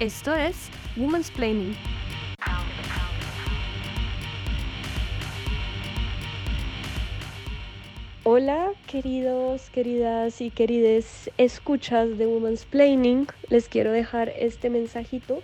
[0.00, 1.74] Esto es Woman's Planning.
[8.22, 13.26] Hola queridos, queridas y querides escuchas de Woman's Planning.
[13.48, 15.42] Les quiero dejar este mensajito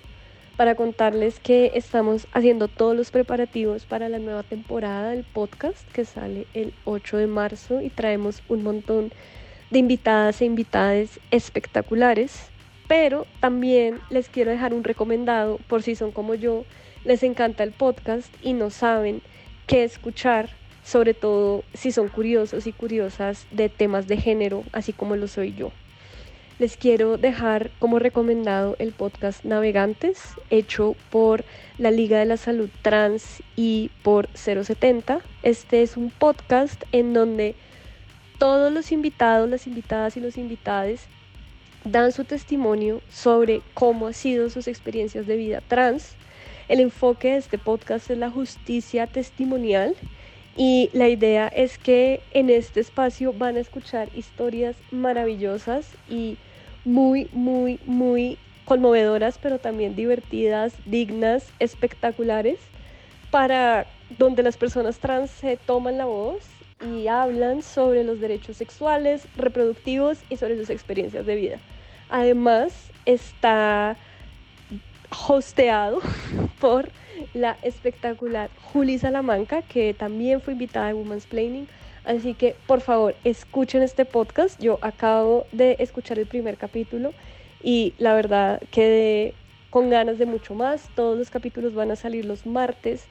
[0.56, 6.04] para contarles que estamos haciendo todos los preparativos para la nueva temporada del podcast que
[6.04, 9.10] sale el 8 de marzo y traemos un montón
[9.72, 12.53] de invitadas e invitadas espectaculares.
[12.88, 16.64] Pero también les quiero dejar un recomendado por si son como yo,
[17.04, 19.22] les encanta el podcast y no saben
[19.66, 20.50] qué escuchar
[20.84, 25.54] sobre todo si son curiosos y curiosas de temas de género, así como lo soy
[25.54, 25.72] yo.
[26.58, 31.44] Les quiero dejar como recomendado el podcast Navegantes, hecho por
[31.78, 35.20] la Liga de la Salud Trans y por 070.
[35.42, 37.56] Este es un podcast en donde
[38.38, 41.00] todos los invitados, las invitadas y los invitados
[41.84, 46.14] dan su testimonio sobre cómo han sido sus experiencias de vida trans.
[46.68, 49.94] El enfoque de este podcast es la justicia testimonial
[50.56, 56.38] y la idea es que en este espacio van a escuchar historias maravillosas y
[56.84, 62.58] muy, muy, muy conmovedoras, pero también divertidas, dignas, espectaculares,
[63.30, 63.86] para
[64.18, 66.44] donde las personas trans se toman la voz
[66.80, 71.58] y hablan sobre los derechos sexuales, reproductivos y sobre sus experiencias de vida.
[72.08, 73.96] Además, está
[75.28, 76.00] hosteado
[76.60, 76.88] por
[77.32, 81.68] la espectacular Juli Salamanca, que también fue invitada a Woman's Planning.
[82.04, 84.60] Así que por favor escuchen este podcast.
[84.60, 87.12] Yo acabo de escuchar el primer capítulo
[87.62, 89.34] y la verdad quedé
[89.70, 90.88] con ganas de mucho más.
[90.94, 93.06] Todos los capítulos van a salir los martes.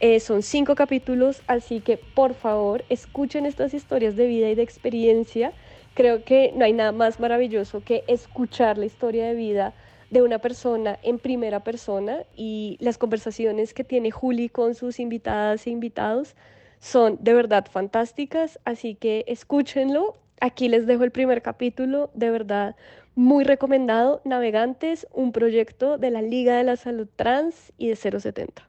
[0.00, 4.62] Eh, son cinco capítulos, así que por favor escuchen estas historias de vida y de
[4.62, 5.52] experiencia.
[5.98, 9.74] Creo que no hay nada más maravilloso que escuchar la historia de vida
[10.10, 15.66] de una persona en primera persona y las conversaciones que tiene Juli con sus invitadas
[15.66, 16.36] e invitados
[16.78, 20.14] son de verdad fantásticas, así que escúchenlo.
[20.40, 22.76] Aquí les dejo el primer capítulo, de verdad
[23.16, 28.68] muy recomendado, Navegantes, un proyecto de la Liga de la Salud Trans y de 070.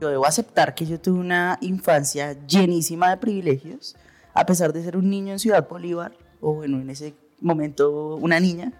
[0.00, 3.96] Yo debo aceptar que yo tuve una infancia llenísima de privilegios,
[4.32, 8.40] a pesar de ser un niño en Ciudad Bolívar, o bueno, en ese momento una
[8.40, 8.72] niña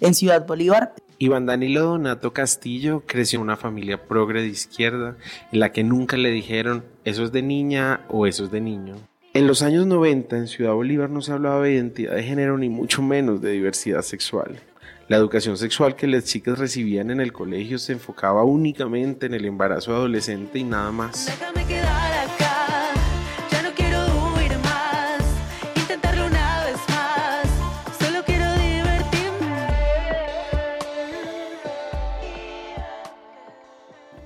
[0.00, 0.92] en Ciudad Bolívar.
[1.18, 5.16] Iván Danilo Donato Castillo creció en una familia progre de izquierda,
[5.52, 8.96] en la que nunca le dijeron eso es de niña o eso es de niño.
[9.32, 12.68] En los años 90 en Ciudad Bolívar no se hablaba de identidad de género ni
[12.68, 14.60] mucho menos de diversidad sexual.
[15.08, 19.46] La educación sexual que las chicas recibían en el colegio se enfocaba únicamente en el
[19.46, 21.32] embarazo adolescente y nada más.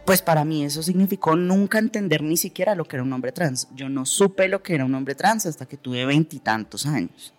[0.04, 3.68] Pues para mí eso significó nunca entender ni siquiera lo que era un hombre trans.
[3.76, 7.32] Yo no supe lo que era un hombre trans hasta que tuve veintitantos años.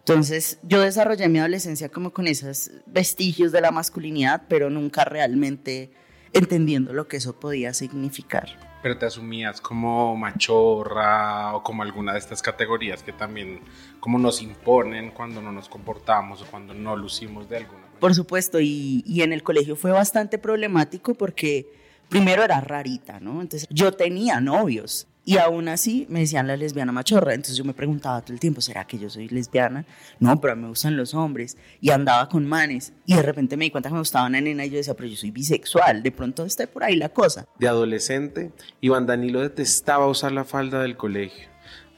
[0.00, 5.92] Entonces yo desarrollé mi adolescencia como con esos vestigios de la masculinidad, pero nunca realmente
[6.32, 8.48] entendiendo lo que eso podía significar.
[8.82, 13.60] Pero te asumías como machorra o como alguna de estas categorías que también
[14.00, 18.00] como nos imponen cuando no nos comportamos o cuando no lucimos de alguna manera.
[18.00, 21.70] Por supuesto, y, y en el colegio fue bastante problemático porque
[22.08, 23.42] primero era rarita, ¿no?
[23.42, 27.34] Entonces yo tenía novios y aún así me decían la lesbiana machorra.
[27.34, 29.84] Entonces yo me preguntaba todo el tiempo, ¿será que yo soy lesbiana?
[30.18, 31.56] No, pero a mí me gustan los hombres.
[31.80, 32.94] Y andaba con manes.
[33.06, 35.08] Y de repente me di cuenta que me gustaba una nena y yo decía, pero
[35.08, 36.02] yo soy bisexual.
[36.02, 37.46] De pronto está por ahí la cosa.
[37.60, 41.48] De adolescente, Iván Danilo detestaba usar la falda del colegio,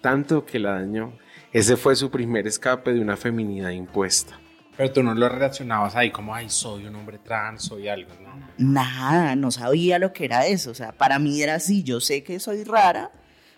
[0.02, 1.14] tanto que la dañó.
[1.54, 4.38] Ese fue su primer escape de una feminidad impuesta.
[4.76, 8.46] Pero tú no lo relacionabas ahí como, ay, soy un hombre trans, soy algo, ¿no?
[8.58, 10.70] Nada, no sabía lo que era eso.
[10.70, 13.10] O sea, para mí era así, yo sé que soy rara.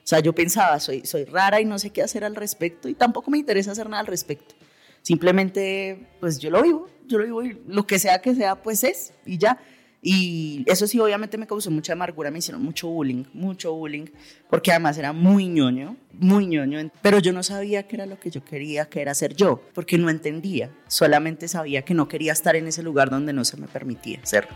[0.05, 2.95] O sea, yo pensaba, soy, soy rara y no sé qué hacer al respecto y
[2.95, 4.55] tampoco me interesa hacer nada al respecto.
[5.01, 8.85] Simplemente, pues yo lo vivo, yo lo vivo y lo que sea que sea, pues
[8.85, 9.59] es y ya.
[10.03, 14.05] Y eso sí, obviamente me causó mucha amargura, me hicieron mucho bullying, mucho bullying,
[14.51, 18.31] porque además era muy ñoño, muy ñoño, pero yo no sabía qué era lo que
[18.31, 22.55] yo quería, que era ser yo, porque no entendía, solamente sabía que no quería estar
[22.55, 24.47] en ese lugar donde no se me permitía ser.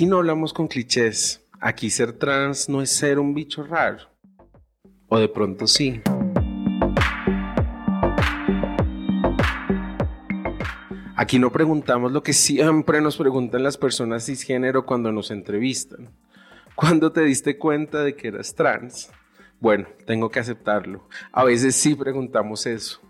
[0.00, 1.46] Aquí no hablamos con clichés.
[1.60, 4.08] Aquí ser trans no es ser un bicho raro.
[5.08, 6.00] O de pronto sí.
[11.14, 16.08] Aquí no preguntamos lo que siempre nos preguntan las personas cisgénero cuando nos entrevistan.
[16.74, 19.10] ¿Cuándo te diste cuenta de que eras trans?
[19.60, 21.06] Bueno, tengo que aceptarlo.
[21.30, 23.02] A veces sí preguntamos eso.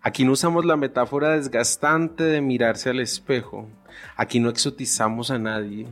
[0.00, 3.68] Aquí no usamos la metáfora desgastante de mirarse al espejo.
[4.14, 5.88] Aquí no exotizamos a nadie.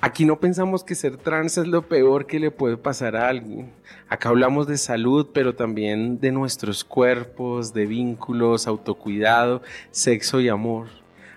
[0.00, 3.72] Aquí no pensamos que ser trans es lo peor que le puede pasar a alguien.
[4.08, 9.60] Acá hablamos de salud, pero también de nuestros cuerpos, de vínculos, autocuidado,
[9.90, 10.86] sexo y amor.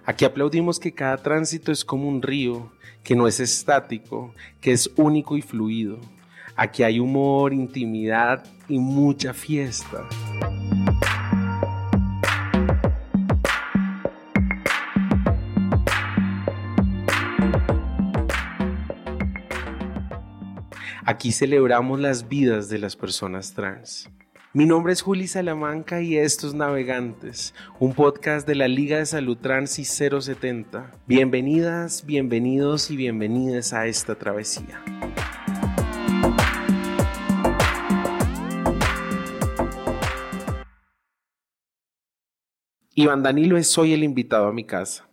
[0.06, 2.72] Aquí aplaudimos que cada tránsito es como un río,
[3.04, 6.00] que no es estático, que es único y fluido.
[6.56, 10.08] Aquí hay humor, intimidad y mucha fiesta.
[21.12, 24.10] Aquí celebramos las vidas de las personas trans.
[24.54, 29.38] Mi nombre es Juli Salamanca y estos Navegantes, un podcast de la Liga de Salud
[29.38, 30.90] Trans y 070.
[31.08, 34.82] Bienvenidas, bienvenidos y bienvenidas a esta travesía.
[42.96, 45.11] Iván Danilo es hoy el invitado a mi casa.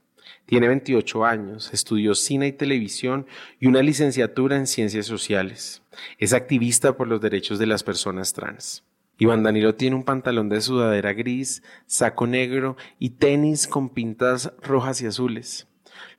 [0.48, 3.26] Tiene 28 años, estudió cine y televisión
[3.60, 5.82] y una licenciatura en ciencias sociales.
[6.16, 8.82] Es activista por los derechos de las personas trans.
[9.18, 15.02] Iván Danilo tiene un pantalón de sudadera gris, saco negro y tenis con pintas rojas
[15.02, 15.68] y azules.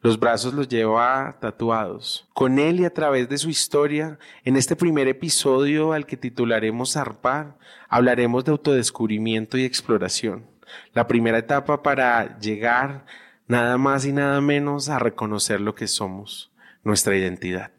[0.03, 2.29] Los brazos los lleva tatuados.
[2.35, 6.93] Con él y a través de su historia, en este primer episodio al que titularemos
[6.93, 10.45] Zarpar, hablaremos de autodescubrimiento y exploración.
[10.93, 13.05] La primera etapa para llegar
[13.49, 16.53] nada más y nada menos a reconocer lo que somos,
[16.83, 17.71] nuestra identidad.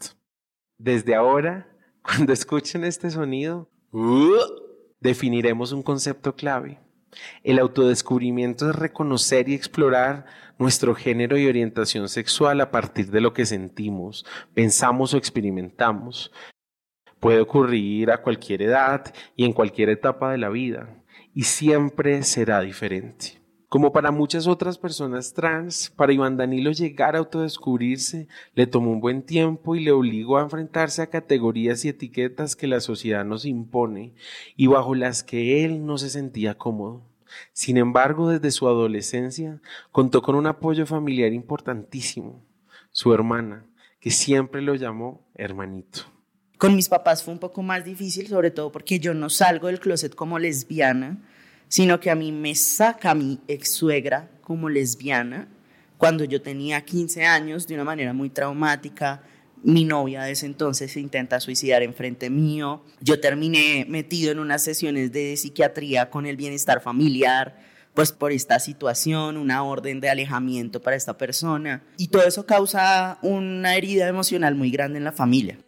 [0.79, 1.69] Desde ahora,
[2.03, 3.71] cuando escuchen este sonido,
[5.01, 6.81] definiremos un concepto clave.
[7.43, 10.27] El autodescubrimiento es reconocer y explorar
[10.59, 16.33] nuestro género y orientación sexual a partir de lo que sentimos, pensamos o experimentamos.
[17.21, 21.03] Puede ocurrir a cualquier edad y en cualquier etapa de la vida,
[21.33, 23.40] y siempre será diferente.
[23.71, 28.27] Como para muchas otras personas trans, para Iván Danilo llegar a autodescubrirse
[28.57, 32.67] le tomó un buen tiempo y le obligó a enfrentarse a categorías y etiquetas que
[32.67, 34.13] la sociedad nos impone
[34.57, 37.03] y bajo las que él no se sentía cómodo.
[37.53, 39.61] Sin embargo, desde su adolescencia
[39.93, 42.45] contó con un apoyo familiar importantísimo,
[42.91, 43.67] su hermana,
[44.01, 46.01] que siempre lo llamó hermanito.
[46.59, 49.79] Con mis papás fue un poco más difícil, sobre todo porque yo no salgo del
[49.79, 51.25] closet como lesbiana
[51.71, 55.49] sino que a mí me saca mi ex suegra como lesbiana
[55.97, 59.23] cuando yo tenía 15 años de una manera muy traumática.
[59.63, 62.83] Mi novia de ese entonces se intenta suicidar enfrente mío.
[63.01, 67.61] Yo terminé metido en unas sesiones de psiquiatría con el bienestar familiar,
[67.95, 71.85] pues por esta situación, una orden de alejamiento para esta persona.
[71.99, 75.59] Y todo eso causa una herida emocional muy grande en la familia.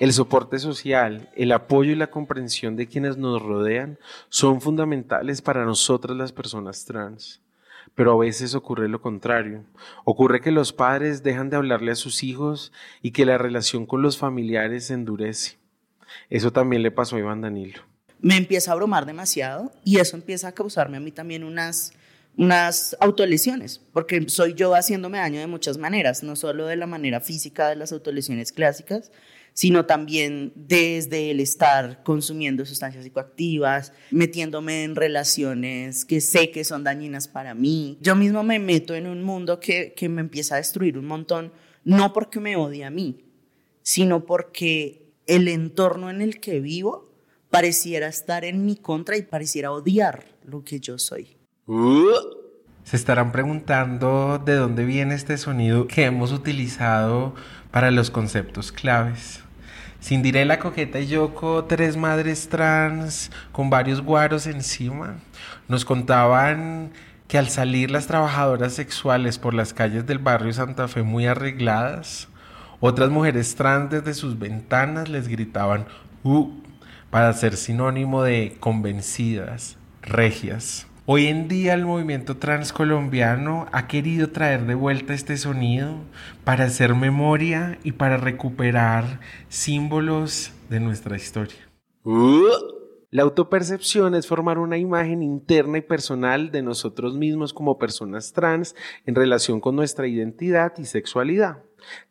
[0.00, 3.98] El soporte social, el apoyo y la comprensión de quienes nos rodean
[4.28, 7.40] son fundamentales para nosotras las personas trans.
[7.94, 9.64] Pero a veces ocurre lo contrario.
[10.04, 12.72] Ocurre que los padres dejan de hablarle a sus hijos
[13.02, 15.58] y que la relación con los familiares se endurece.
[16.28, 17.80] Eso también le pasó a Iván Danilo.
[18.20, 21.92] Me empieza a bromar demasiado y eso empieza a causarme a mí también unas,
[22.36, 27.20] unas autolesiones, porque soy yo haciéndome daño de muchas maneras, no solo de la manera
[27.20, 29.12] física de las autolesiones clásicas,
[29.54, 36.84] sino también desde el estar consumiendo sustancias psicoactivas, metiéndome en relaciones que sé que son
[36.84, 37.96] dañinas para mí.
[38.02, 41.52] Yo mismo me meto en un mundo que, que me empieza a destruir un montón,
[41.84, 43.24] no porque me odie a mí,
[43.82, 47.14] sino porque el entorno en el que vivo
[47.50, 51.36] pareciera estar en mi contra y pareciera odiar lo que yo soy.
[52.82, 57.34] Se estarán preguntando de dónde viene este sonido que hemos utilizado
[57.70, 59.43] para los conceptos claves.
[60.04, 65.14] Cindirela Coqueta y Yoko, tres madres trans con varios guaros encima,
[65.66, 66.90] nos contaban
[67.26, 72.28] que al salir las trabajadoras sexuales por las calles del barrio Santa Fe muy arregladas,
[72.80, 75.86] otras mujeres trans desde sus ventanas les gritaban
[76.22, 76.50] uh,
[77.08, 80.86] para ser sinónimo de convencidas, regias.
[81.06, 85.96] Hoy en día el movimiento transcolombiano ha querido traer de vuelta este sonido
[86.44, 89.20] para hacer memoria y para recuperar
[89.50, 91.58] símbolos de nuestra historia.
[93.10, 98.74] La autopercepción es formar una imagen interna y personal de nosotros mismos como personas trans
[99.04, 101.58] en relación con nuestra identidad y sexualidad.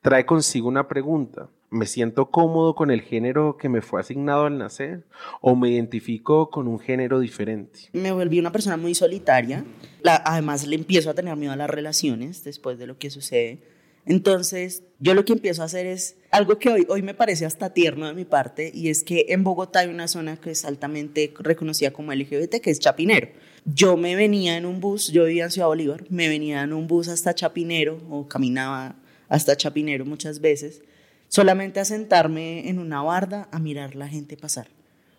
[0.02, 1.50] Trae consigo una pregunta.
[1.74, 5.06] ¿Me siento cómodo con el género que me fue asignado al nacer
[5.42, 7.90] o me identifico con un género diferente?
[7.94, 9.66] Me volví una persona muy solitaria.
[10.06, 13.58] además, le empiezo a tener miedo a las relaciones después de lo que sucede.
[14.06, 17.74] Entonces, yo lo que empiezo a hacer es algo que hoy, hoy me parece hasta
[17.74, 21.34] tierno de mi parte, y es que en Bogotá hay una zona que es altamente
[21.40, 23.30] reconocida como LGBT, que es Chapinero.
[23.66, 26.86] Yo me venía en un bus, yo vivía en Ciudad Bolívar, me venía en un
[26.86, 28.96] bus hasta Chapinero, o caminaba
[29.28, 30.84] hasta Chapinero muchas veces,
[31.34, 34.68] solamente a sentarme en una barda a mirar la gente pasar.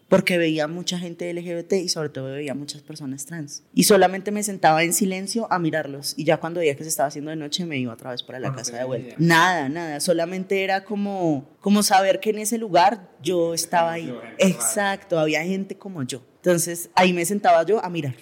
[0.08, 3.64] Porque veía mucha gente LGBT y sobre todo veía muchas personas trans.
[3.74, 6.14] Y solamente me sentaba en silencio a mirarlos.
[6.16, 8.38] Y ya cuando veía que se estaba haciendo de noche me iba otra vez para
[8.38, 9.16] la casa de vuelta.
[9.18, 9.98] Nada, nada.
[9.98, 14.14] Solamente era como, como saber que en ese lugar yo estaba ahí.
[14.38, 16.22] Exacto, había gente como yo.
[16.36, 18.14] Entonces ahí me sentaba yo a mirar.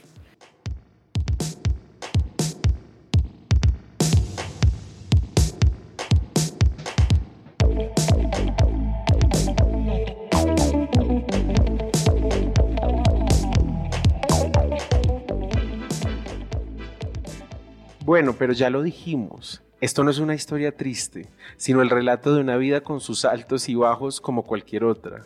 [18.13, 19.63] Bueno, pero ya lo dijimos.
[19.81, 23.71] Esto no es una historia triste, sino el relato de una vida con sus altos
[23.71, 25.25] y bajos como cualquier otra.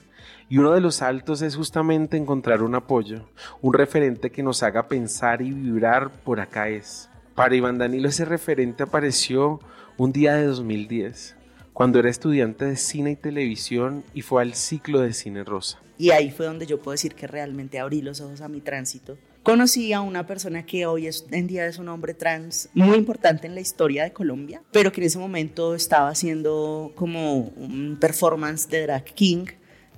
[0.49, 3.29] Y uno de los altos es justamente encontrar un apoyo,
[3.61, 7.11] un referente que nos haga pensar y vibrar por acá es.
[7.35, 9.59] Para Iván Danilo ese referente apareció
[9.97, 11.35] un día de 2010,
[11.73, 15.81] cuando era estudiante de cine y televisión y fue al ciclo de cine rosa.
[15.99, 19.19] Y ahí fue donde yo puedo decir que realmente abrí los ojos a mi tránsito
[19.47, 23.55] conocí a una persona que hoy en día es un hombre trans muy importante en
[23.55, 28.83] la historia de Colombia, pero que en ese momento estaba haciendo como un performance de
[28.83, 29.47] drag king,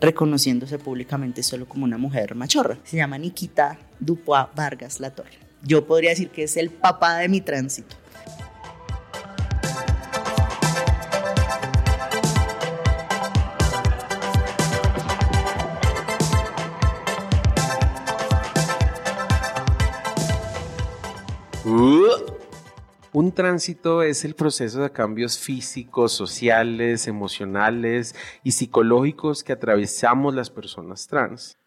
[0.03, 2.77] reconociéndose públicamente solo como una mujer machorra.
[2.85, 5.39] Se llama Nikita Dupois Vargas Latorre.
[5.63, 7.97] Yo podría decir que es el papá de mi tránsito.
[23.19, 30.51] Un tránsito es el proceso de cambios físicos, sociales, emocionales y psicológicos que atravesamos las
[30.51, 31.59] personas trans.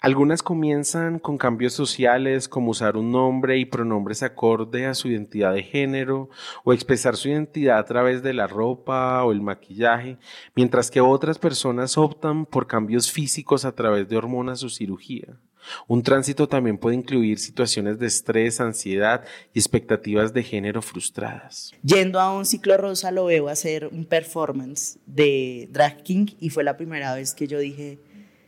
[0.00, 5.54] Algunas comienzan con cambios sociales como usar un nombre y pronombres acorde a su identidad
[5.54, 6.28] de género
[6.62, 10.18] o expresar su identidad a través de la ropa o el maquillaje,
[10.54, 15.38] mientras que otras personas optan por cambios físicos a través de hormonas o cirugía.
[15.86, 21.72] Un tránsito también puede incluir situaciones de estrés, ansiedad y expectativas de género frustradas.
[21.82, 26.64] Yendo a un ciclo rosa lo veo hacer un performance de drag king y fue
[26.64, 27.98] la primera vez que yo dije,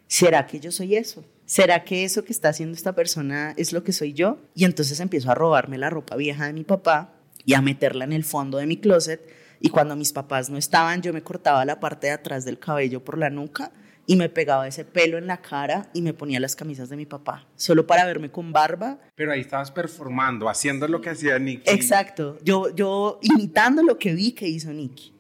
[0.06, 1.24] ¿será que yo soy eso?
[1.46, 4.38] ¿Será que eso que está haciendo esta persona es lo que soy yo?
[4.54, 7.12] Y entonces empiezo a robarme la ropa vieja de mi papá
[7.44, 9.20] y a meterla en el fondo de mi closet.
[9.60, 13.04] Y cuando mis papás no estaban, yo me cortaba la parte de atrás del cabello
[13.04, 13.72] por la nuca
[14.10, 17.06] y me pegaba ese pelo en la cara y me ponía las camisas de mi
[17.06, 18.98] papá, solo para verme con barba.
[19.14, 21.70] Pero ahí estabas performando, haciendo lo que hacía Nicky.
[21.70, 25.12] Exacto, yo, yo imitando lo que vi que hizo Nicky.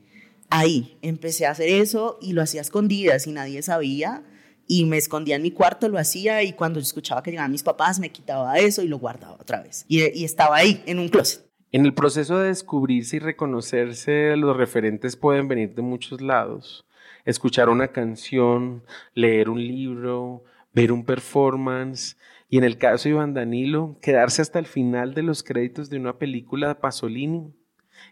[0.48, 4.24] Ahí empecé a hacer eso y lo hacía escondidas y nadie sabía
[4.66, 8.00] y me escondía en mi cuarto, lo hacía y cuando escuchaba que llegaban mis papás
[8.00, 9.84] me quitaba eso y lo guardaba otra vez.
[9.86, 11.48] Y, y estaba ahí, en un closet.
[11.70, 16.84] En el proceso de descubrirse y reconocerse, los referentes pueden venir de muchos lados
[17.24, 18.84] escuchar una canción,
[19.14, 22.16] leer un libro, ver un performance
[22.48, 25.98] y en el caso de Iván Danilo, quedarse hasta el final de los créditos de
[25.98, 27.54] una película de Pasolini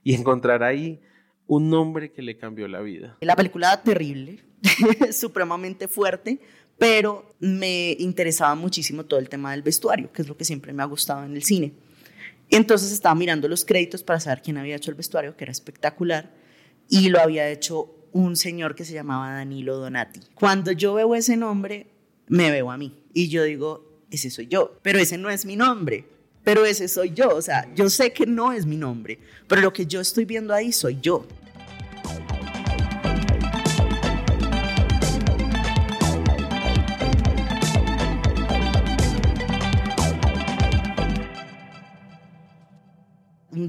[0.05, 1.01] y encontrar ahí
[1.47, 3.17] un nombre que le cambió la vida.
[3.21, 4.45] La película terrible,
[5.13, 6.41] supremamente fuerte,
[6.79, 10.83] pero me interesaba muchísimo todo el tema del vestuario, que es lo que siempre me
[10.83, 11.73] ha gustado en el cine.
[12.51, 16.33] Entonces estaba mirando los créditos para saber quién había hecho el vestuario, que era espectacular,
[16.89, 20.21] y lo había hecho un señor que se llamaba Danilo Donati.
[20.35, 21.87] Cuando yo veo ese nombre,
[22.29, 25.57] me veo a mí y yo digo, ese soy yo, pero ese no es mi
[25.57, 26.05] nombre,
[26.45, 29.73] pero ese soy yo, o sea, yo sé que no es mi nombre, pero lo
[29.73, 31.27] que yo estoy viendo ahí soy yo.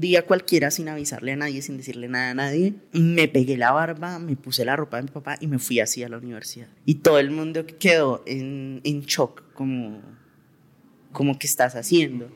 [0.00, 4.18] día cualquiera sin avisarle a nadie, sin decirle nada a nadie, me pegué la barba,
[4.18, 6.68] me puse la ropa de mi papá y me fui así a la universidad.
[6.86, 10.00] Y todo el mundo quedó en, en shock, como,
[11.12, 12.30] como, ¿qué estás haciendo?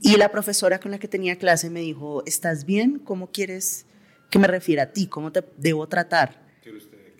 [0.00, 3.00] Y la profesora con la que tenía clase me dijo, ¿estás bien?
[3.00, 3.86] ¿Cómo quieres
[4.30, 5.08] que me refiera a ti?
[5.08, 6.46] ¿Cómo te debo tratar?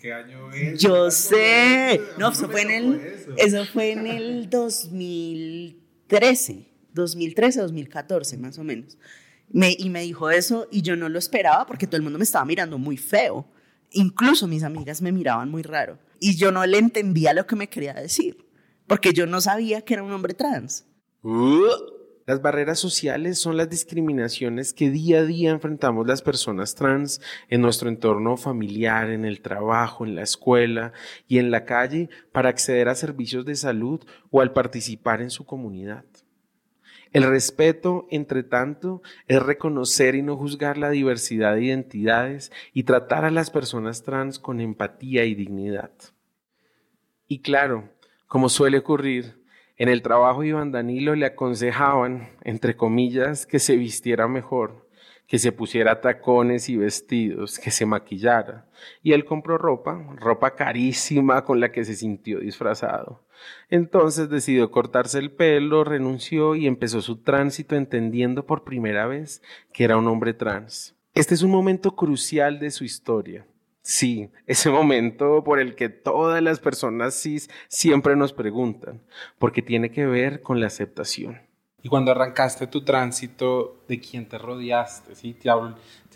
[0.01, 0.81] ¿Qué año es?
[0.81, 2.01] Yo sé.
[2.19, 3.01] No, eso fue en el,
[3.37, 8.97] eso fue en el 2013, 2013, 2014 más o menos.
[9.51, 12.25] Me, y me dijo eso y yo no lo esperaba porque todo el mundo me
[12.25, 13.47] estaba mirando muy feo.
[13.91, 15.99] Incluso mis amigas me miraban muy raro.
[16.21, 18.49] Y yo no le entendía lo que me quería decir
[18.89, 20.85] porque yo no sabía que era un hombre trans.
[21.23, 21.69] Uh.
[22.27, 27.63] Las barreras sociales son las discriminaciones que día a día enfrentamos las personas trans en
[27.63, 30.93] nuestro entorno familiar, en el trabajo, en la escuela
[31.27, 35.47] y en la calle para acceder a servicios de salud o al participar en su
[35.47, 36.05] comunidad.
[37.13, 43.25] El respeto, entre tanto, es reconocer y no juzgar la diversidad de identidades y tratar
[43.25, 45.93] a las personas trans con empatía y dignidad.
[47.27, 47.89] Y claro,
[48.27, 49.43] como suele ocurrir,
[49.77, 54.88] en el trabajo Iván Danilo le aconsejaban, entre comillas, que se vistiera mejor,
[55.29, 58.67] que se pusiera tacones y vestidos, que se maquillara.
[59.01, 63.25] Y él compró ropa, ropa carísima con la que se sintió disfrazado.
[63.69, 69.41] Entonces decidió cortarse el pelo, renunció y empezó su tránsito entendiendo por primera vez
[69.73, 70.97] que era un hombre trans.
[71.15, 73.47] Este es un momento crucial de su historia
[73.91, 79.03] Sí, ese momento por el que todas las personas cis siempre nos preguntan,
[79.39, 81.48] porque tiene que ver con la aceptación.
[81.83, 85.15] Y cuando arrancaste tu tránsito, ¿de quién te rodeaste?
[85.15, 85.35] ¿Sí?
[85.35, 85.49] Te,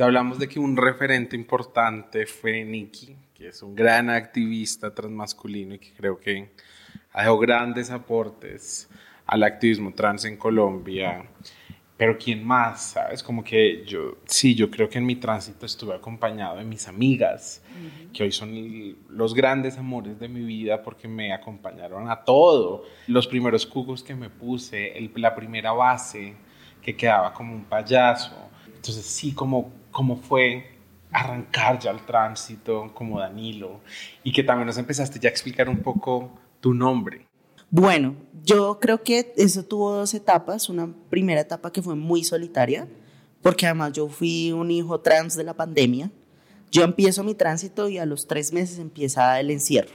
[0.02, 5.78] hablamos de que un referente importante fue Nicky, que es un gran activista transmasculino y
[5.78, 6.50] que creo que
[7.12, 8.88] ha dado grandes aportes
[9.24, 11.24] al activismo trans en Colombia
[12.02, 12.82] pero ¿quién más?
[12.82, 13.22] ¿Sabes?
[13.22, 17.62] Como que yo, sí, yo creo que en mi tránsito estuve acompañado de mis amigas,
[18.12, 22.82] que hoy son los grandes amores de mi vida porque me acompañaron a todo.
[23.06, 26.34] Los primeros cugos que me puse, la primera base
[26.82, 28.34] que quedaba como un payaso.
[28.66, 30.72] Entonces sí, como, como fue
[31.12, 33.80] arrancar ya el tránsito como Danilo
[34.24, 37.26] y que también nos empezaste ya a explicar un poco tu nombre.
[37.72, 40.68] Bueno, yo creo que eso tuvo dos etapas.
[40.68, 42.86] Una primera etapa que fue muy solitaria,
[43.40, 46.10] porque además yo fui un hijo trans de la pandemia.
[46.70, 49.94] Yo empiezo mi tránsito y a los tres meses empieza el encierro.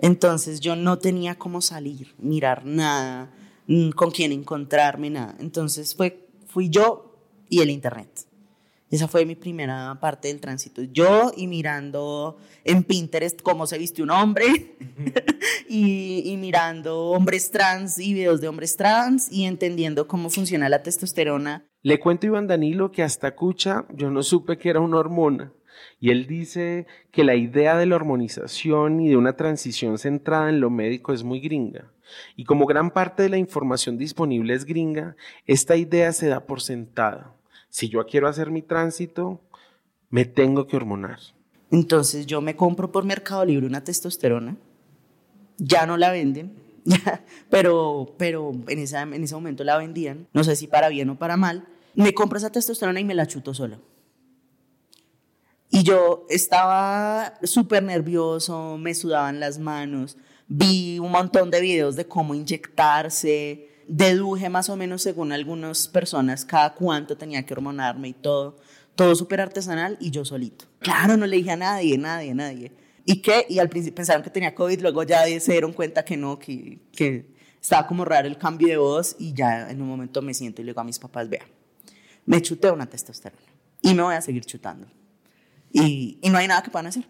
[0.00, 3.30] Entonces yo no tenía cómo salir, mirar nada,
[3.68, 5.36] mm, con quién encontrarme, nada.
[5.38, 7.14] Entonces fue, fui yo
[7.48, 8.27] y el Internet.
[8.90, 10.82] Esa fue mi primera parte del tránsito.
[10.82, 14.46] Yo y mirando en Pinterest cómo se viste un hombre
[15.68, 21.66] y, mirando hombres trans y videos de hombres trans y entendiendo cómo funciona la testosterona.
[21.82, 25.52] Le cuento a Iván Danilo que hasta Cucha yo no supe que era una hormona.
[26.00, 30.60] Y él dice que la idea de la hormonización y de una transición centrada en
[30.60, 31.92] lo médico es muy gringa.
[32.36, 35.14] Y como gran parte de la información disponible es gringa,
[35.46, 37.37] esta idea se da por sentada
[37.68, 39.40] si yo quiero hacer mi tránsito,
[40.10, 41.18] me tengo que hormonar.
[41.70, 44.56] Entonces yo me compro por Mercado Libre una testosterona,
[45.58, 46.52] ya no la venden,
[47.50, 51.18] pero, pero en, esa, en ese momento la vendían, no sé si para bien o
[51.18, 53.80] para mal, me compro esa testosterona y me la chuto solo.
[55.70, 62.06] Y yo estaba súper nervioso, me sudaban las manos, vi un montón de videos de
[62.06, 68.12] cómo inyectarse, deduje más o menos según algunas personas cada cuánto tenía que hormonarme y
[68.12, 68.56] todo,
[68.94, 70.66] todo súper artesanal y yo solito.
[70.80, 72.72] Claro, no le dije a nadie, nadie, nadie.
[73.04, 73.46] ¿Y qué?
[73.48, 76.78] Y al principio pensaron que tenía COVID, luego ya se dieron cuenta que no, que,
[76.92, 80.60] que estaba como raro el cambio de voz y ya en un momento me siento
[80.60, 81.46] y le digo a mis papás, vea,
[82.26, 83.42] me chuté una testosterona
[83.80, 84.86] y me voy a seguir chutando.
[85.72, 87.06] Y, y no hay nada que puedan hacer.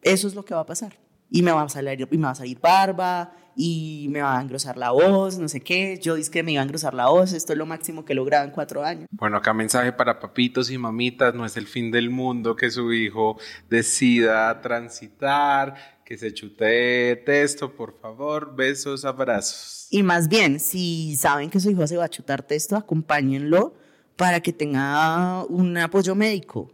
[0.00, 0.98] Eso es lo que va a pasar.
[1.30, 4.42] Y me va a salir, y me va a salir barba, y me va a
[4.42, 5.98] engrosar la voz, no sé qué.
[6.00, 8.16] Yo dije que me iba a engrosar la voz, esto es lo máximo que he
[8.16, 9.08] logrado en cuatro años.
[9.10, 12.92] Bueno, acá mensaje para papitos y mamitas, no es el fin del mundo que su
[12.92, 13.38] hijo
[13.68, 19.88] decida transitar, que se chutee texto, por favor, besos, abrazos.
[19.90, 23.74] Y más bien, si saben que su hijo se va a chutar texto, acompáñenlo
[24.16, 26.70] para que tenga un apoyo médico.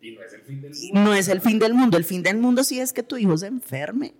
[0.00, 1.00] Y no es el fin del mundo.
[1.00, 1.96] No es el fin del mundo.
[1.96, 4.14] El fin del mundo sí es que tu hijo se enferme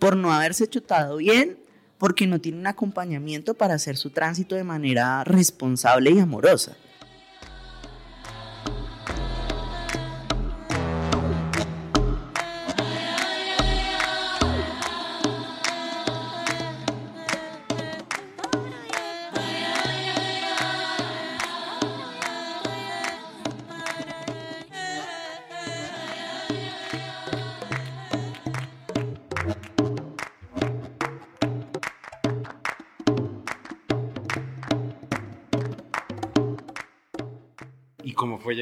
[0.00, 1.58] por no haberse chutado bien,
[1.98, 6.76] porque no tiene un acompañamiento para hacer su tránsito de manera responsable y amorosa.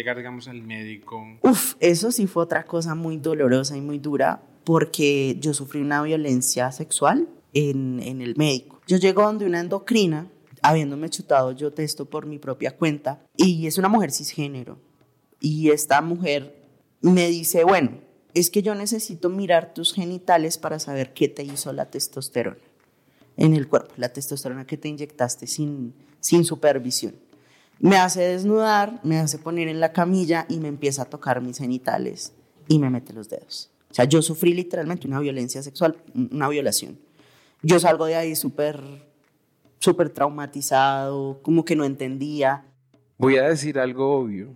[0.09, 1.25] Llegar, digamos, al médico?
[1.43, 6.03] Uf, eso sí fue otra cosa muy dolorosa y muy dura porque yo sufrí una
[6.03, 8.81] violencia sexual en, en el médico.
[8.87, 10.31] Yo llego donde una endocrina,
[10.63, 14.79] habiéndome chutado yo testo por mi propia cuenta, y es una mujer cisgénero.
[15.41, 16.55] Y esta mujer
[17.01, 18.01] me dice, bueno,
[18.35, 22.59] es que yo necesito mirar tus genitales para saber qué te hizo la testosterona
[23.37, 27.15] en el cuerpo, la testosterona que te inyectaste sin, sin supervisión.
[27.81, 31.59] Me hace desnudar, me hace poner en la camilla y me empieza a tocar mis
[31.59, 32.33] genitales
[32.67, 33.71] y me mete los dedos.
[33.91, 36.99] O sea, yo sufrí literalmente una violencia sexual, una violación.
[37.63, 38.83] Yo salgo de ahí súper,
[39.79, 42.65] súper traumatizado, como que no entendía.
[43.17, 44.55] Voy a decir algo obvio.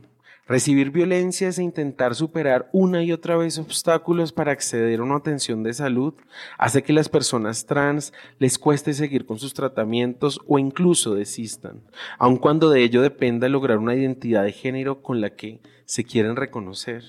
[0.48, 5.62] Recibir violencia es intentar superar una y otra vez obstáculos para acceder a una atención
[5.62, 6.14] de salud
[6.59, 11.83] hace que las personas trans les cueste seguir con sus tratamientos o incluso desistan,
[12.18, 16.35] aun cuando de ello dependa lograr una identidad de género con la que se quieren
[16.35, 17.05] reconocer.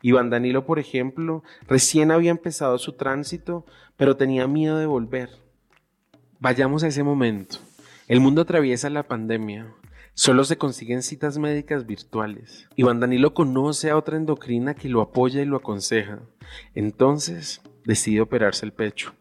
[0.00, 5.30] Iván Danilo, por ejemplo, recién había empezado su tránsito, pero tenía miedo de volver.
[6.38, 7.56] Vayamos a ese momento.
[8.06, 9.74] El mundo atraviesa la pandemia.
[10.22, 12.68] Solo se consiguen citas médicas virtuales.
[12.76, 16.18] Iván Danilo conoce a otra endocrina que lo apoya y lo aconseja.
[16.74, 19.14] Entonces, decide operarse el pecho.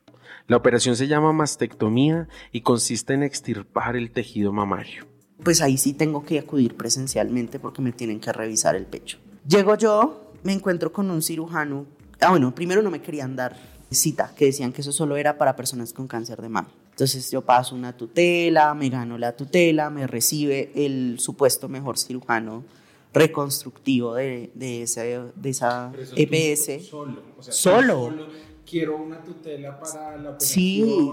[0.48, 5.08] La operación se llama mastectomía y consiste en extirpar el tejido mamario.
[5.42, 9.20] Pues ahí sí tengo que acudir presencialmente porque me tienen que revisar el pecho.
[9.48, 11.86] Llego yo, me encuentro con un cirujano.
[12.20, 13.56] Ah, bueno, primero no me querían dar
[13.90, 16.68] cita, que decían que eso solo era para personas con cáncer de mama.
[17.00, 22.66] Entonces yo paso una tutela, me gano la tutela, me recibe el supuesto mejor cirujano
[23.14, 24.86] reconstructivo de, de,
[25.34, 26.86] de esa EPS.
[26.86, 28.28] Solo, solo.
[28.70, 30.40] Quiero una tutela para la operación.
[30.42, 31.12] Sí,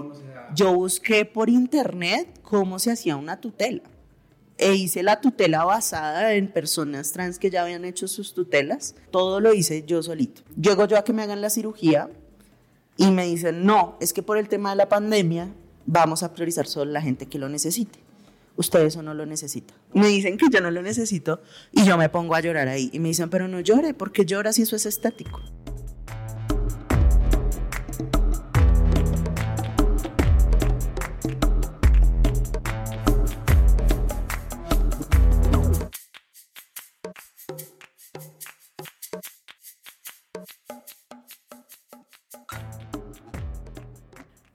[0.53, 3.83] yo busqué por internet cómo se hacía una tutela
[4.57, 8.93] e hice la tutela basada en personas trans que ya habían hecho sus tutelas.
[9.09, 10.41] Todo lo hice yo solito.
[10.61, 12.09] Llego yo a que me hagan la cirugía
[12.97, 15.53] y me dicen, no, es que por el tema de la pandemia
[15.87, 17.97] vamos a priorizar solo la gente que lo necesite.
[18.57, 19.73] Usted eso no lo necesita.
[19.93, 22.89] Me dicen que yo no lo necesito y yo me pongo a llorar ahí.
[22.91, 25.41] Y me dicen, pero no llore, porque llora si eso es estático.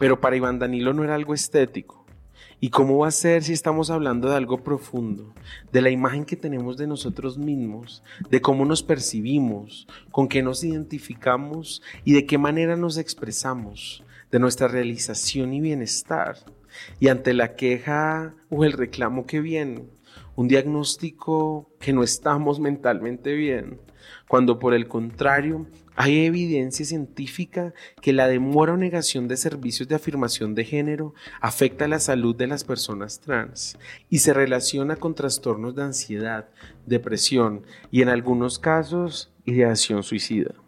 [0.02, 2.04] Pero para Iván Danilo no era algo estético.
[2.58, 5.32] ¿Y cómo va a ser si estamos hablando de algo profundo,
[5.70, 10.64] de la imagen que tenemos de nosotros mismos, de cómo nos percibimos, con qué nos
[10.64, 16.34] identificamos y de qué manera nos expresamos, de nuestra realización y bienestar?
[16.98, 19.84] Y ante la queja o el reclamo que viene,
[20.34, 23.78] un diagnóstico que no estamos mentalmente bien,
[24.26, 29.94] cuando por el contrario hay evidencia científica que la demora o negación de servicios de
[29.94, 33.78] afirmación de género afecta la salud de las personas trans
[34.08, 36.48] y se relaciona con trastornos de ansiedad,
[36.86, 40.61] depresión y en algunos casos ideación suicida.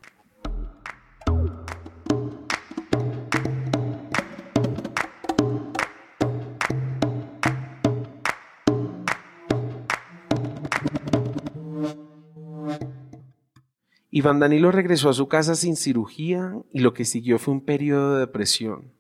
[14.17, 18.15] Iván Danilo regresó a su casa sin cirugía y lo que siguió fue un periodo
[18.15, 18.93] de depresión.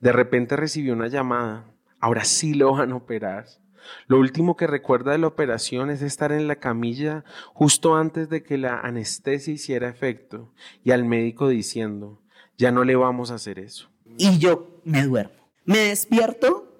[0.00, 1.66] De repente recibió una llamada.
[2.00, 3.44] Ahora sí lo van a operar.
[4.06, 8.42] Lo último que recuerda de la operación es estar en la camilla justo antes de
[8.42, 10.50] que la anestesia hiciera efecto
[10.82, 12.22] y al médico diciendo,
[12.56, 13.90] ya no le vamos a hacer eso.
[14.16, 15.46] Y yo me duermo.
[15.66, 16.74] Me despierto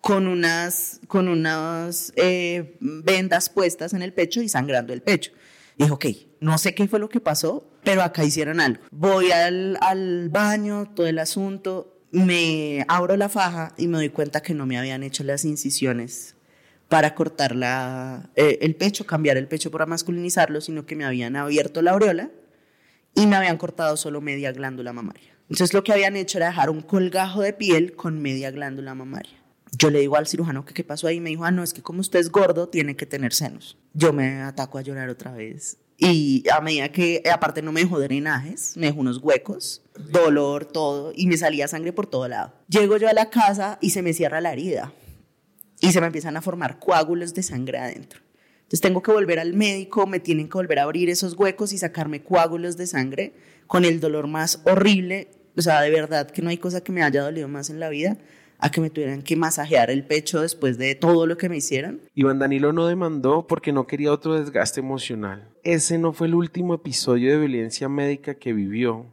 [0.00, 5.32] con unas, con unas eh, vendas puestas en el pecho y sangrando el pecho.
[5.76, 6.06] Dije, ok,
[6.40, 8.82] no sé qué fue lo que pasó, pero acá hicieron algo.
[8.90, 14.40] Voy al, al baño, todo el asunto, me abro la faja y me doy cuenta
[14.40, 16.36] que no me habían hecho las incisiones
[16.88, 21.34] para cortar la, eh, el pecho, cambiar el pecho para masculinizarlo, sino que me habían
[21.34, 22.30] abierto la aureola
[23.14, 25.36] y me habían cortado solo media glándula mamaria.
[25.50, 29.43] Entonces lo que habían hecho era dejar un colgajo de piel con media glándula mamaria.
[29.76, 31.82] Yo le digo al cirujano que qué pasó ahí, me dijo, ah, no, es que
[31.82, 33.76] como usted es gordo, tiene que tener senos.
[33.92, 35.78] Yo me ataco a llorar otra vez.
[35.96, 41.12] Y a medida que, aparte no me dejó drenajes, me dejó unos huecos, dolor, todo,
[41.14, 42.52] y me salía sangre por todo lado.
[42.68, 44.92] Llego yo a la casa y se me cierra la herida.
[45.80, 48.20] Y se me empiezan a formar coágulos de sangre adentro.
[48.56, 51.78] Entonces tengo que volver al médico, me tienen que volver a abrir esos huecos y
[51.78, 53.34] sacarme coágulos de sangre
[53.66, 55.30] con el dolor más horrible.
[55.56, 57.88] O sea, de verdad que no hay cosa que me haya dolido más en la
[57.88, 58.18] vida
[58.64, 62.00] a que me tuvieran que masajear el pecho después de todo lo que me hicieran.
[62.14, 65.50] Iván Danilo no demandó porque no quería otro desgaste emocional.
[65.64, 69.04] Ese no fue el último episodio de violencia médica que vivió.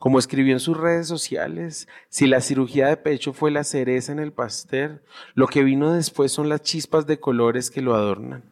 [0.00, 4.18] Como escribió en sus redes sociales, si la cirugía de pecho fue la cereza en
[4.18, 5.02] el pastel,
[5.34, 8.42] lo que vino después son las chispas de colores que lo adornan.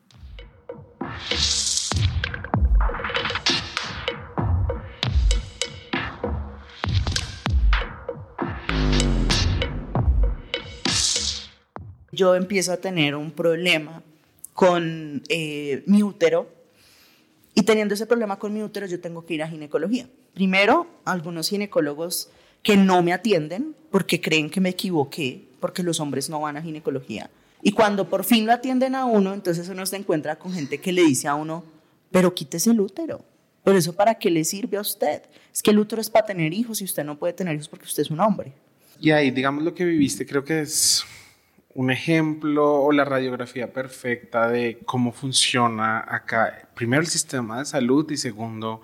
[12.14, 14.02] Yo empiezo a tener un problema
[14.52, 16.48] con eh, mi útero
[17.54, 20.08] y teniendo ese problema con mi útero yo tengo que ir a ginecología.
[20.32, 22.28] Primero, algunos ginecólogos
[22.62, 26.62] que no me atienden porque creen que me equivoqué, porque los hombres no van a
[26.62, 27.30] ginecología.
[27.62, 30.92] Y cuando por fin lo atienden a uno, entonces uno se encuentra con gente que
[30.92, 31.64] le dice a uno,
[32.10, 33.24] pero quítese el útero.
[33.62, 35.22] Por eso, ¿para qué le sirve a usted?
[35.52, 37.86] Es que el útero es para tener hijos y usted no puede tener hijos porque
[37.86, 38.52] usted es un hombre.
[39.00, 41.04] Y ahí, digamos, lo que viviste creo que es
[41.74, 48.08] un ejemplo o la radiografía perfecta de cómo funciona acá, primero el sistema de salud
[48.10, 48.80] y segundo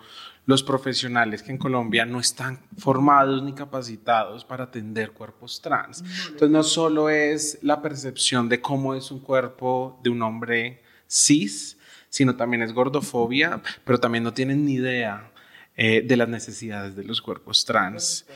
[0.46, 6.02] los profesionales que en Colombia no están formados ni capacitados para atender cuerpos trans.
[6.26, 11.78] Entonces no solo es la percepción de cómo es un cuerpo de un hombre cis,
[12.08, 15.30] sino también es gordofobia, pero también no tienen ni idea
[15.76, 18.26] eh, de las necesidades de los cuerpos trans.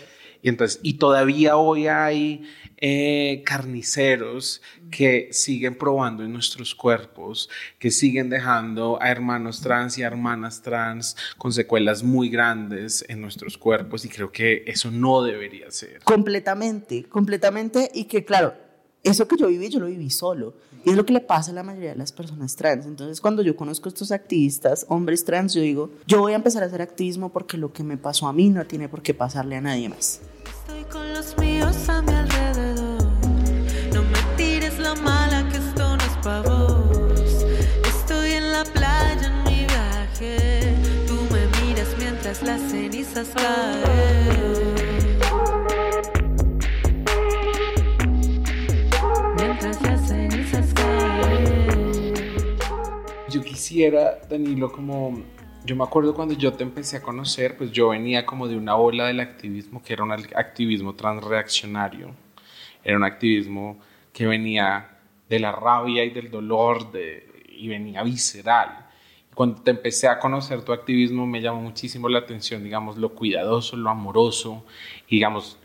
[0.44, 2.42] Y, entonces, y todavía hoy hay
[2.76, 10.02] eh, carniceros que siguen probando en nuestros cuerpos, que siguen dejando a hermanos trans y
[10.02, 15.22] a hermanas trans con secuelas muy grandes en nuestros cuerpos y creo que eso no
[15.22, 16.00] debería ser.
[16.04, 18.52] Completamente, completamente y que claro,
[19.02, 20.56] eso que yo viví, yo lo viví solo.
[20.84, 22.84] Y es lo que le pasa a la mayoría de las personas trans.
[22.84, 26.62] Entonces, cuando yo conozco a estos activistas, hombres trans, yo digo, yo voy a empezar
[26.62, 29.56] a hacer activismo porque lo que me pasó a mí no tiene por qué pasarle
[29.56, 30.20] a nadie más.
[30.46, 33.02] Estoy con los míos a mi alrededor.
[33.94, 37.46] No me tires la mala que esto no es pa' vos.
[37.86, 40.74] Estoy en la playa en mi viaje.
[41.06, 44.83] Tú me miras mientras las cenizas caen.
[53.64, 55.22] Quisiera, Danilo, como
[55.64, 58.76] yo me acuerdo cuando yo te empecé a conocer, pues yo venía como de una
[58.76, 62.10] ola del activismo que era un activismo transreaccionario.
[62.84, 63.78] Era un activismo
[64.12, 64.98] que venía
[65.30, 68.86] de la rabia y del dolor de, y venía visceral.
[69.34, 73.78] Cuando te empecé a conocer tu activismo me llamó muchísimo la atención, digamos, lo cuidadoso,
[73.78, 74.66] lo amoroso,
[75.08, 75.58] y, digamos,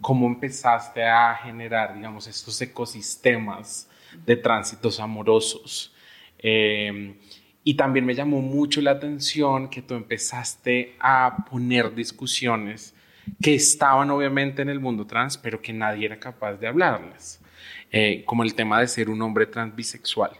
[0.00, 3.86] cómo empezaste a generar, digamos, estos ecosistemas
[4.24, 5.92] de tránsitos amorosos.
[6.38, 7.16] Eh,
[7.64, 12.94] y también me llamó mucho la atención que tú empezaste a poner discusiones
[13.42, 17.40] que estaban obviamente en el mundo trans, pero que nadie era capaz de hablarlas,
[17.90, 20.30] eh, como el tema de ser un hombre trans bisexual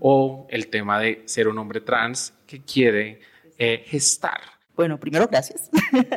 [0.00, 3.20] o el tema de ser un hombre trans que quiere
[3.58, 4.40] eh, gestar.
[4.74, 5.70] Bueno, primero, gracias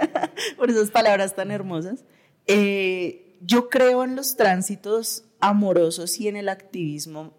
[0.58, 2.06] por esas palabras tan hermosas.
[2.48, 7.34] Eh, yo creo en los tránsitos amorosos y en el activismo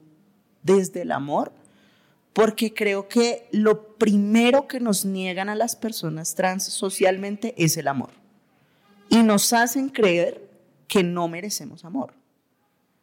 [0.63, 1.53] desde el amor
[2.37, 7.89] porque creo que lo primero que nos niegan a las personas trans socialmente es el
[7.89, 8.11] amor.
[9.09, 10.47] Y nos hacen creer
[10.87, 12.13] que no merecemos amor.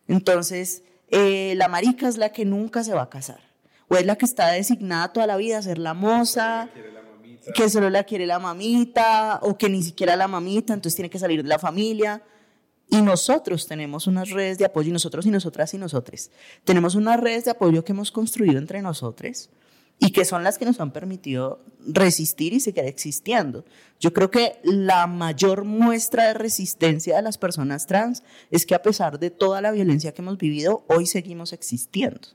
[0.07, 3.39] Entonces, eh, la marica es la que nunca se va a casar.
[3.87, 6.69] O es la que está designada toda la vida a ser la moza,
[7.55, 11.17] que solo la quiere la mamita, o que ni siquiera la mamita, entonces tiene que
[11.17, 12.21] salir de la familia.
[12.93, 16.29] Y nosotros tenemos unas redes de apoyo, y nosotros y nosotras y nosotros.
[16.63, 19.49] Tenemos unas redes de apoyo que hemos construido entre nosotros
[19.97, 23.65] y que son las que nos han permitido resistir y seguir existiendo.
[23.99, 28.83] Yo creo que la mayor muestra de resistencia de las personas trans es que a
[28.83, 32.27] pesar de toda la violencia que hemos vivido, hoy seguimos existiendo.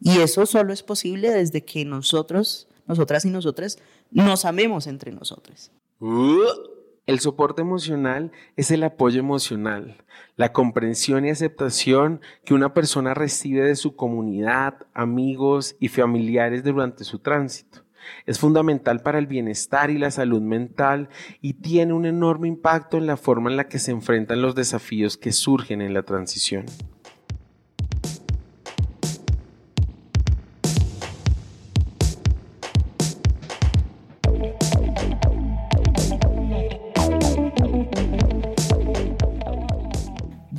[0.00, 3.76] Y eso solo es posible desde que nosotros, nosotras y nosotros,
[4.10, 5.70] nos amemos entre nosotros.
[6.00, 6.73] Uh.
[7.06, 9.98] El soporte emocional es el apoyo emocional,
[10.36, 17.04] la comprensión y aceptación que una persona recibe de su comunidad, amigos y familiares durante
[17.04, 17.84] su tránsito.
[18.24, 21.10] Es fundamental para el bienestar y la salud mental
[21.42, 25.18] y tiene un enorme impacto en la forma en la que se enfrentan los desafíos
[25.18, 26.64] que surgen en la transición.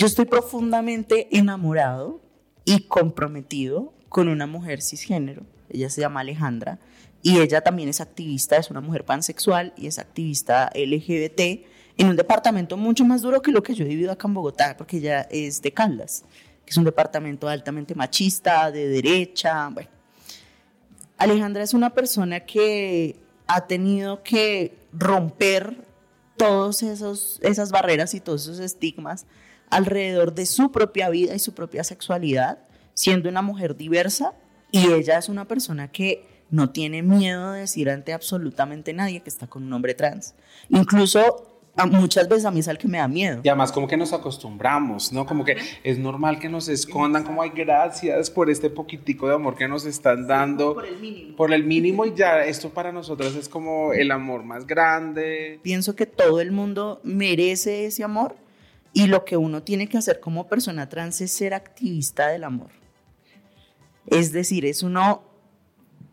[0.05, 2.21] Yo estoy profundamente enamorado
[2.63, 5.47] y comprometido con una mujer cisgénero.
[5.67, 6.77] Ella se llama Alejandra
[7.23, 11.41] y ella también es activista, es una mujer pansexual y es activista LGBT
[11.97, 14.77] en un departamento mucho más duro que lo que yo he vivido acá en Bogotá,
[14.77, 16.23] porque ella es de Caldas,
[16.63, 19.89] que es un departamento altamente machista, de derecha, bueno.
[21.17, 23.15] Alejandra es una persona que
[23.47, 25.83] ha tenido que romper
[26.37, 29.25] todas esas barreras y todos esos estigmas
[29.69, 32.59] alrededor de su propia vida y su propia sexualidad,
[32.93, 34.33] siendo una mujer diversa
[34.71, 39.29] y ella es una persona que no tiene miedo de decir ante absolutamente nadie que
[39.29, 40.35] está con un hombre trans.
[40.69, 41.55] Incluso
[41.91, 43.41] muchas veces a mí es al que me da miedo.
[43.43, 45.25] Y además como que nos acostumbramos, ¿no?
[45.25, 49.55] Como que es normal que nos escondan, como hay gracias por este poquitico de amor
[49.55, 50.75] que nos están dando.
[50.75, 51.35] Por el mínimo.
[51.35, 55.59] Por el mínimo y ya esto para nosotras es como el amor más grande.
[55.63, 58.35] Pienso que todo el mundo merece ese amor
[58.95, 62.71] y lo que uno tiene que hacer como persona trans es ser activista del amor.
[64.07, 65.21] Es decir, es uno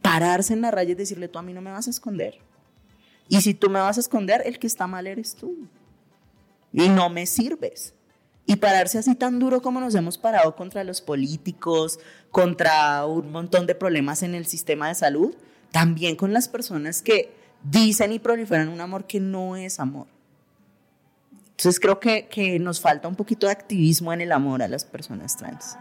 [0.03, 2.39] pararse en la raya y decirle, tú a mí no me vas a esconder
[3.33, 5.67] y si tú me vas a esconder, el que está mal eres tú.
[6.71, 7.95] Y no me sirves.
[8.45, 11.99] Y pararse así tan duro como nos hemos parado contra los políticos,
[12.31, 15.35] contra un montón de problemas en el sistema de salud,
[15.71, 20.09] también con las personas que dicen y proliferan un amor que no es amor.
[21.63, 24.85] Entonces creo que, que nos falta un poquito de activismo en el amor a las
[24.85, 25.77] personas trans.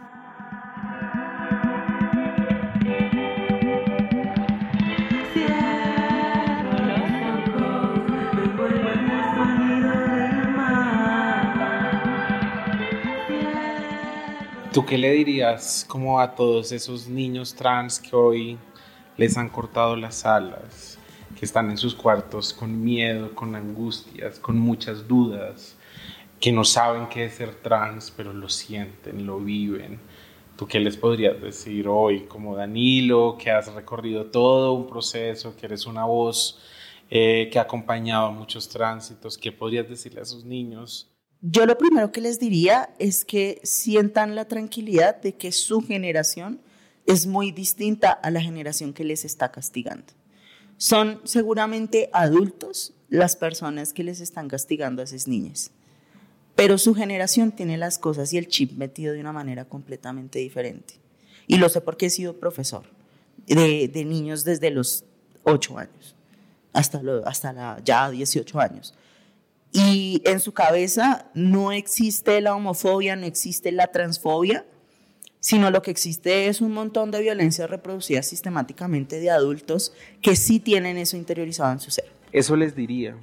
[14.72, 18.60] ¿Tú qué le dirías como a todos esos niños trans que hoy
[19.18, 20.91] les han cortado las alas,
[21.42, 25.76] que están en sus cuartos con miedo, con angustias, con muchas dudas,
[26.40, 30.00] que no saben qué es ser trans, pero lo sienten, lo viven?
[30.56, 35.66] ¿Tú qué les podrías decir hoy como Danilo, que has recorrido todo un proceso, que
[35.66, 36.60] eres una voz
[37.10, 39.36] eh, que ha acompañado a muchos tránsitos?
[39.36, 41.12] ¿Qué podrías decirle a esos niños?
[41.42, 46.62] Yo lo primero que les diría es que sientan la tranquilidad de que su generación
[47.08, 50.21] es muy distinta a la generación que les está castigando.
[50.82, 55.70] Son seguramente adultos las personas que les están castigando a esas niñas,
[56.56, 60.96] pero su generación tiene las cosas y el chip metido de una manera completamente diferente.
[61.46, 62.82] Y lo sé porque he sido profesor
[63.46, 65.06] de, niños desde los
[65.44, 66.16] 8 años
[66.74, 68.96] hasta, hasta ya 18 años.
[69.72, 74.66] Y en su cabeza no existe la homofobia, no existe la transfobia,
[75.42, 80.60] sino lo que existe es un montón de violencia reproducida sistemáticamente de adultos que sí
[80.60, 82.10] tienen eso interiorizado en su ser.
[82.32, 83.18] Eso les diría,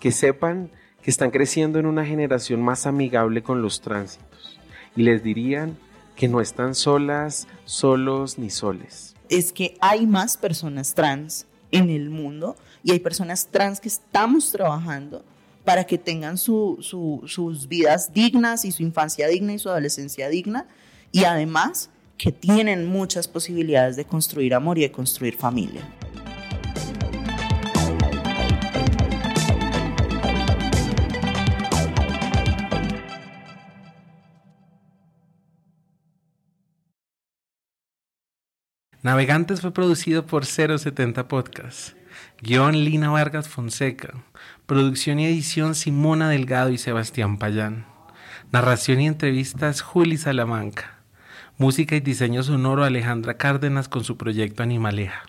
[0.00, 0.70] que sepan
[1.02, 4.58] que están creciendo en una generación más amigable con los tránsitos
[4.96, 5.76] y les dirían
[6.16, 9.14] que no están solas, solos ni soles.
[9.28, 14.50] Es que hay más personas trans en el mundo y hay personas trans que estamos
[14.50, 15.22] trabajando
[15.64, 20.66] para que tengan sus vidas dignas y su infancia digna y su adolescencia digna
[21.12, 25.82] y además que tienen muchas posibilidades de construir amor y de construir familia.
[39.00, 41.96] Navegantes fue producido por 070 Podcast.
[42.42, 44.12] Guión Lina Vargas Fonseca.
[44.66, 47.86] Producción y edición Simona Delgado y Sebastián Payán.
[48.50, 50.97] Narración y entrevistas Juli Salamanca.
[51.60, 55.24] Música y diseño sonoro Alejandra Cárdenas con su proyecto Animaleja.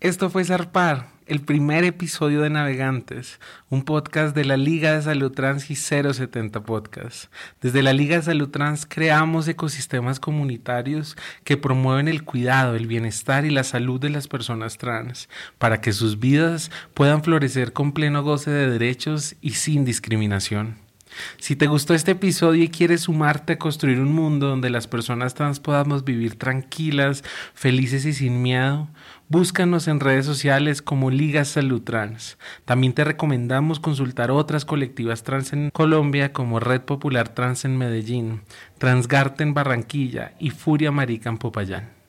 [0.00, 5.30] Esto fue Zarpar, el primer episodio de Navegantes, un podcast de la Liga de Salud
[5.30, 7.32] Trans y 070 Podcast.
[7.60, 13.44] Desde la Liga de Salud Trans creamos ecosistemas comunitarios que promueven el cuidado, el bienestar
[13.44, 15.28] y la salud de las personas trans,
[15.58, 20.89] para que sus vidas puedan florecer con pleno goce de derechos y sin discriminación.
[21.38, 25.34] Si te gustó este episodio y quieres sumarte a construir un mundo donde las personas
[25.34, 28.88] trans podamos vivir tranquilas, felices y sin miedo,
[29.28, 32.38] búscanos en redes sociales como Liga Salud Trans.
[32.64, 38.42] También te recomendamos consultar otras colectivas trans en Colombia como Red Popular Trans en Medellín,
[38.78, 41.99] Transgarte en Barranquilla y Furia Marica en Popayán.